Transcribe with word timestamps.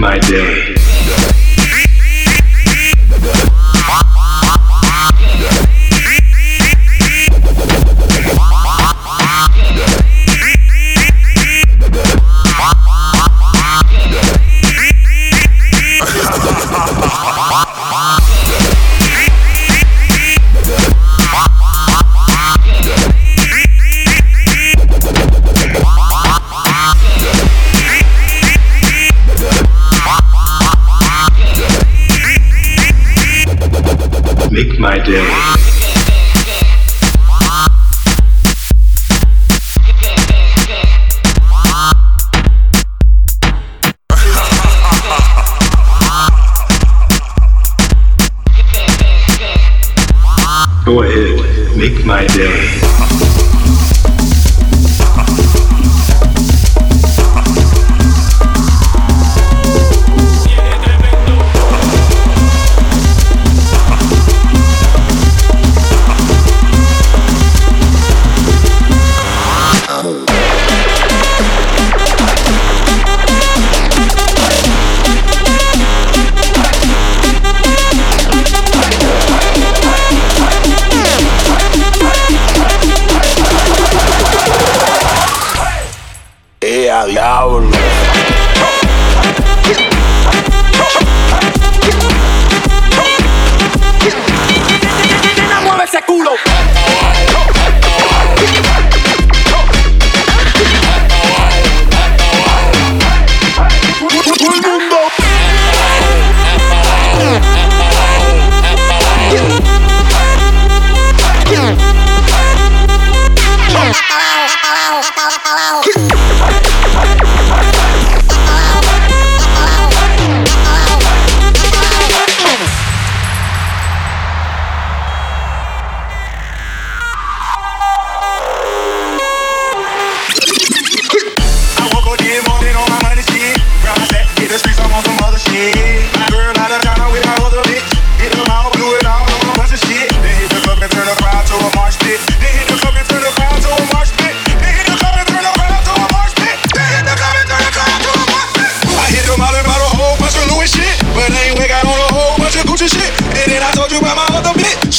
my 0.00 0.18
day. 0.18 0.79
make 34.50 34.78
my 34.80 34.98
day. 34.98 35.24
Go 50.84 51.02
ahead, 51.02 51.76
make 51.76 52.04
my 52.04 52.26
day. 52.26 53.09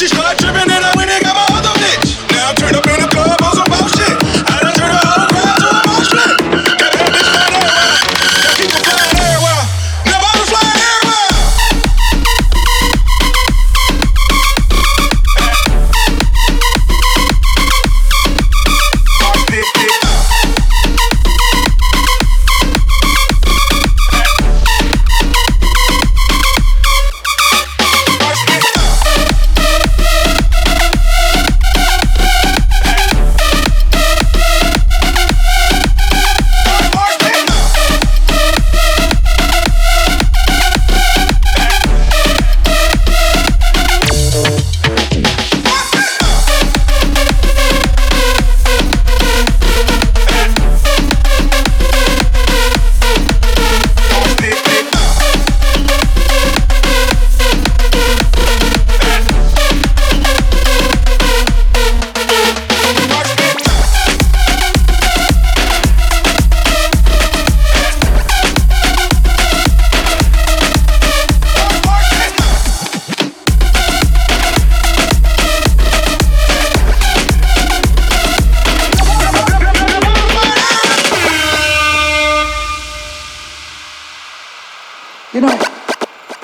She's 0.02 0.12
my 0.14 0.34
to 0.34 0.51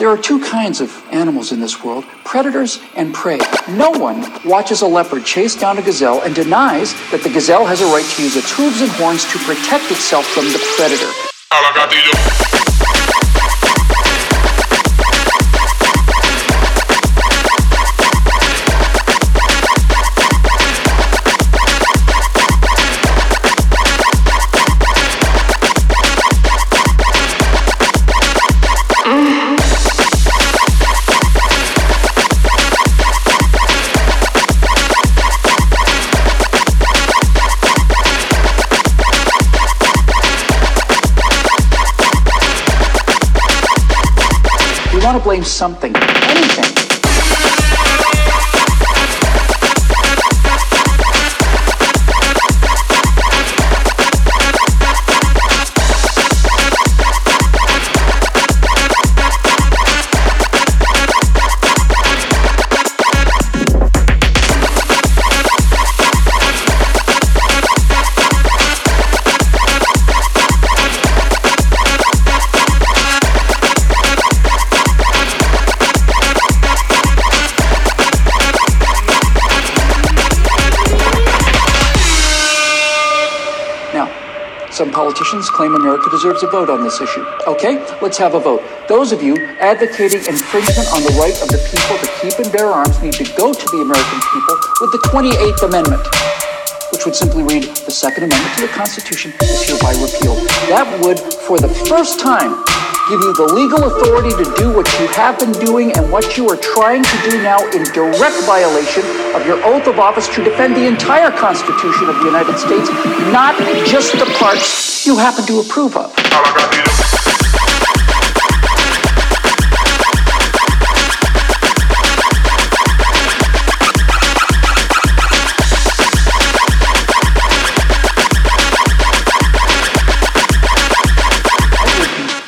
There 0.08 0.16
are 0.16 0.22
two 0.22 0.40
kinds 0.40 0.80
of 0.80 0.90
animals 1.10 1.52
in 1.52 1.60
this 1.60 1.84
world 1.84 2.02
predators 2.24 2.80
and 2.96 3.12
prey. 3.12 3.40
No 3.68 3.90
one 3.90 4.24
watches 4.42 4.80
a 4.80 4.86
leopard 4.86 5.26
chase 5.26 5.54
down 5.54 5.76
a 5.76 5.82
gazelle 5.82 6.22
and 6.22 6.34
denies 6.34 6.94
that 7.10 7.20
the 7.22 7.28
gazelle 7.28 7.66
has 7.66 7.82
a 7.82 7.84
right 7.92 8.06
to 8.16 8.22
use 8.22 8.34
its 8.34 8.50
hooves 8.50 8.80
and 8.80 8.90
horns 8.92 9.30
to 9.30 9.38
protect 9.40 9.90
itself 9.90 10.24
from 10.24 10.46
the 10.46 10.64
predator. 10.78 11.12
to 45.18 45.24
blame 45.24 45.42
something, 45.42 45.94
anything. 45.96 46.67
Claim 85.58 85.74
America 85.74 86.08
deserves 86.08 86.44
a 86.44 86.46
vote 86.46 86.70
on 86.70 86.84
this 86.84 87.00
issue. 87.00 87.26
Okay, 87.48 87.82
let's 88.00 88.16
have 88.16 88.34
a 88.34 88.38
vote. 88.38 88.62
Those 88.86 89.10
of 89.10 89.24
you 89.24 89.34
advocating 89.58 90.22
infringement 90.22 90.86
on 90.94 91.02
the 91.02 91.10
right 91.18 91.34
of 91.42 91.48
the 91.50 91.58
people 91.66 91.98
to 91.98 92.06
keep 92.22 92.38
and 92.38 92.46
bear 92.54 92.70
arms 92.70 92.94
need 93.02 93.14
to 93.14 93.26
go 93.34 93.52
to 93.52 93.66
the 93.74 93.82
American 93.82 94.20
people 94.30 94.54
with 94.78 94.94
the 94.94 95.02
28th 95.10 95.66
Amendment 95.66 96.06
which 96.92 97.04
would 97.04 97.14
simply 97.14 97.42
read 97.42 97.64
the 97.84 97.90
Second 97.90 98.24
Amendment 98.24 98.54
to 98.56 98.62
the 98.62 98.72
Constitution 98.72 99.32
is 99.42 99.68
hereby 99.68 99.92
repealed. 100.00 100.38
That 100.70 100.86
would, 101.04 101.18
for 101.18 101.58
the 101.58 101.68
first 101.68 102.18
time, 102.18 102.64
give 103.08 103.20
you 103.20 103.32
the 103.32 103.54
legal 103.54 103.84
authority 103.84 104.28
to 104.36 104.44
do 104.56 104.70
what 104.70 104.86
you 105.00 105.06
have 105.08 105.38
been 105.38 105.52
doing 105.64 105.96
and 105.96 106.12
what 106.12 106.36
you 106.36 106.46
are 106.48 106.58
trying 106.58 107.02
to 107.02 107.30
do 107.30 107.42
now 107.42 107.58
in 107.70 107.82
direct 107.94 108.36
violation 108.44 109.02
of 109.34 109.46
your 109.46 109.56
oath 109.64 109.86
of 109.86 109.98
office 109.98 110.28
to 110.28 110.44
defend 110.44 110.76
the 110.76 110.86
entire 110.86 111.30
Constitution 111.30 112.10
of 112.10 112.16
the 112.16 112.26
United 112.26 112.58
States, 112.58 112.90
not 113.32 113.56
just 113.86 114.12
the 114.12 114.26
parts 114.38 115.06
you 115.06 115.16
happen 115.16 115.46
to 115.46 115.60
approve 115.60 115.96
of. 115.96 116.14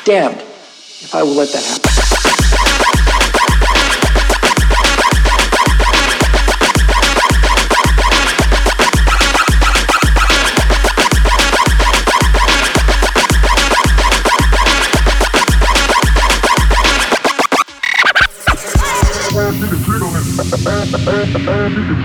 damned 0.03 0.41
if 0.41 0.50
I 1.13 1.23
will 1.23 1.35
let 1.35 1.49
that 1.49 1.61
happen. 1.61 1.91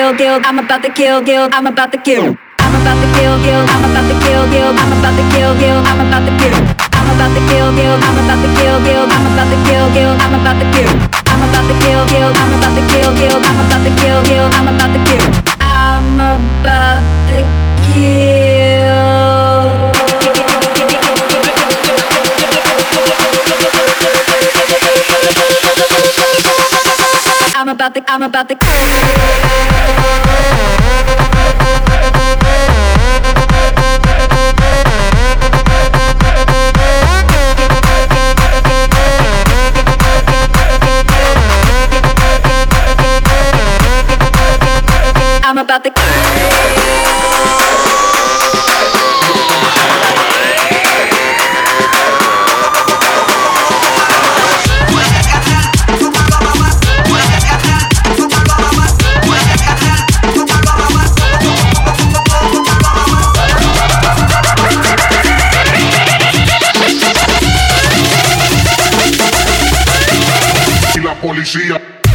Kill, 0.07 0.39
kill. 0.39 0.39
I'm 0.45 0.59
about 0.59 0.81
to 0.83 0.89
kill, 0.89 1.21
kill. 1.23 1.49
I'm 1.51 1.67
about 1.67 1.91
to 1.91 1.97
kill. 1.97 2.37
I'm 2.59 2.75
about 2.79 2.95
to 2.95 3.07
kill, 3.19 3.35
kill. 3.43 3.59
I'm 3.59 3.83
about 3.83 4.07
to 4.07 4.15
kill, 4.23 4.43
kill. 4.47 4.71
I'm 4.71 4.91
about 4.95 5.15
to 5.19 5.23
kill, 5.35 5.51
kill. 5.59 5.79
I'm 5.83 5.99
about 5.99 6.23
to 6.23 6.31
kill. 6.39 6.55
I'm 6.95 7.09
about 7.11 7.33
to 7.35 7.41
kill, 7.51 7.67
kill. 7.75 7.95
I'm 8.07 8.15
about 8.15 8.39
to 8.39 8.49
kill, 8.55 8.77
kill. 8.87 9.03
I'm 9.03 9.27
about 9.27 9.51
to 9.51 9.57
kill, 9.67 9.87
kill. 9.91 10.13
I'm 10.15 10.33
about 10.39 10.59
to 10.59 10.65
kill. 10.71 10.91
I'm 11.27 11.43
about 11.43 11.67
to 11.67 11.75
kill, 11.83 12.03
kill. 12.07 12.31
I'm 12.31 12.53
about 12.55 12.73
to 12.77 12.83
kill, 12.87 13.11
kill. 13.19 13.35
I'm 13.35 13.59
about 13.67 13.83
to 13.83 13.91
kill, 13.99 14.23
kill. 14.23 14.47
I'm 14.47 14.67
about 14.71 14.91
to 14.95 15.01
kill. 15.03 15.25
I'm 15.59 16.15
about 16.15 17.03
to 17.27 17.43
kill. 17.91 18.76
I'm 27.67 27.75
about 27.75 27.93
to, 27.95 28.03
I'm 28.09 28.23
about 28.23 28.47
to. 28.47 30.26
Y 71.37 72.06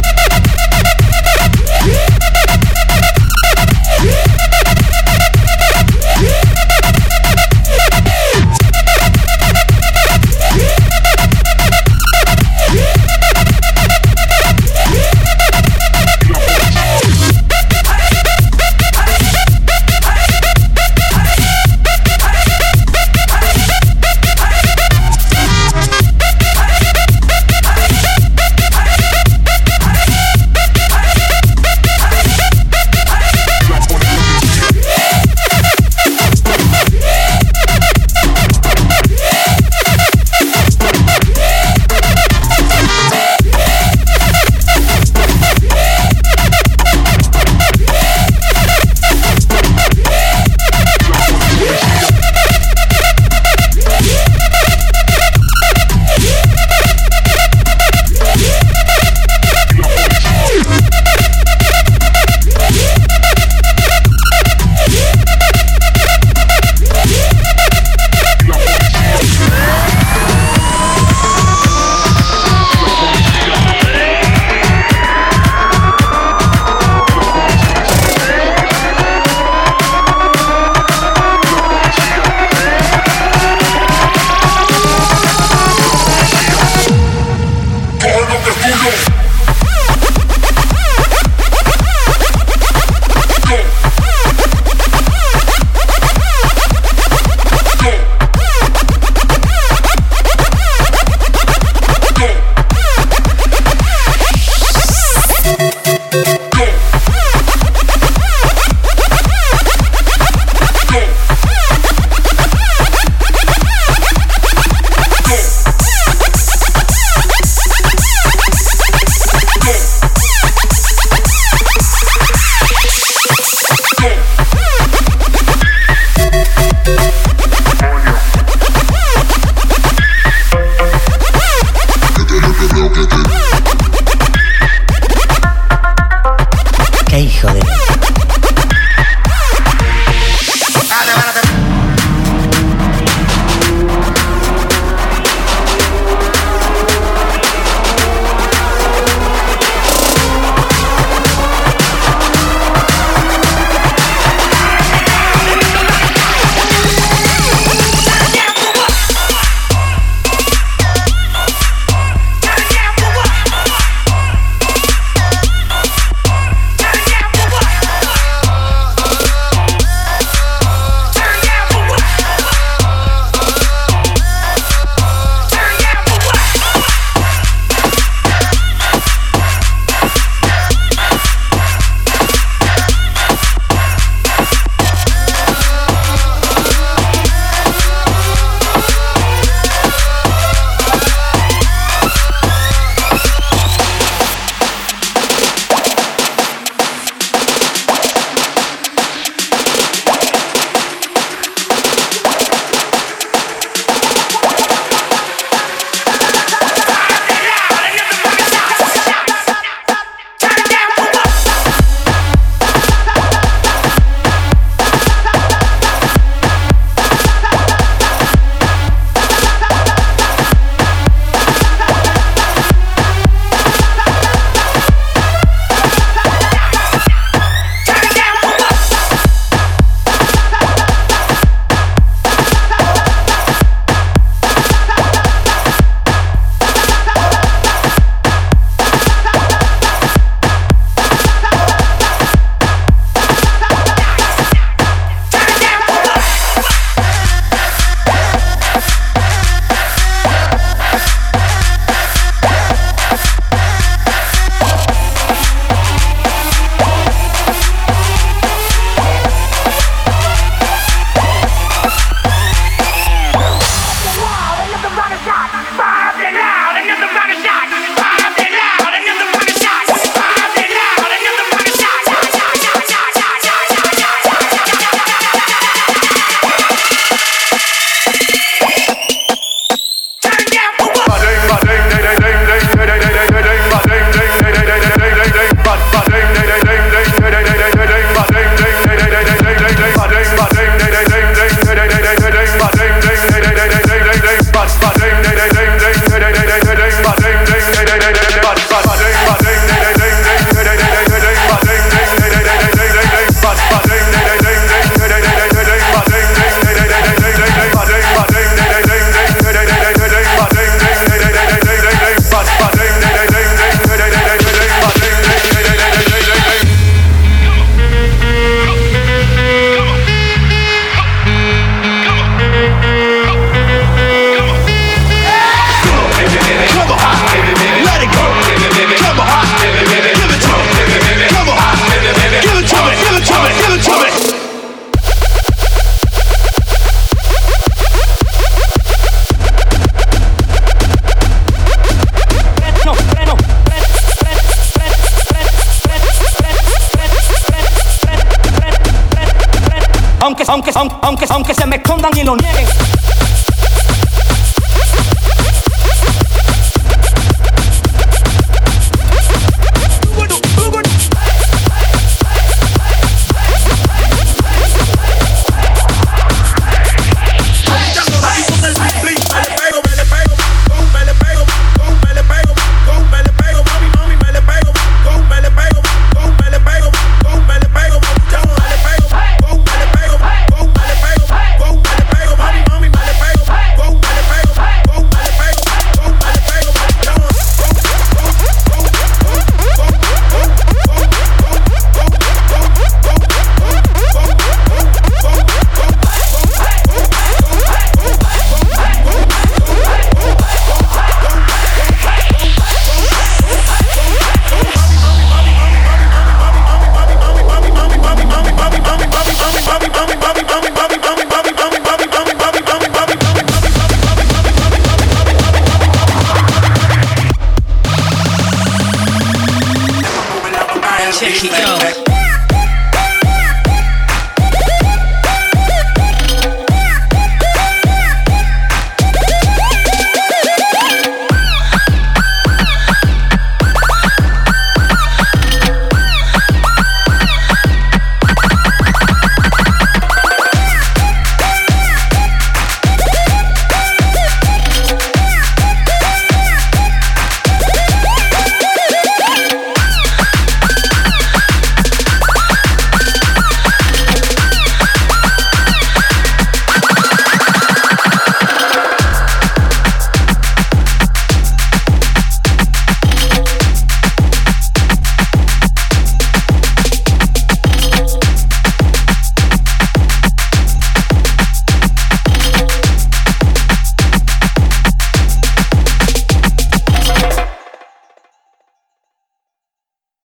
Check 421.13 421.43
it, 421.43 422.07
yo. 422.07 422.12